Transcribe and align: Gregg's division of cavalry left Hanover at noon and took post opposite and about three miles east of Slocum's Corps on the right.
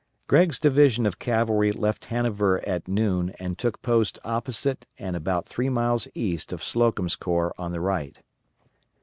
Gregg's 0.25 0.57
division 0.57 1.05
of 1.05 1.19
cavalry 1.19 1.71
left 1.71 2.05
Hanover 2.05 2.59
at 2.67 2.87
noon 2.87 3.35
and 3.37 3.59
took 3.59 3.83
post 3.83 4.17
opposite 4.25 4.87
and 4.97 5.15
about 5.15 5.47
three 5.47 5.69
miles 5.69 6.07
east 6.15 6.51
of 6.51 6.63
Slocum's 6.63 7.15
Corps 7.15 7.53
on 7.55 7.71
the 7.71 7.81
right. 7.81 8.19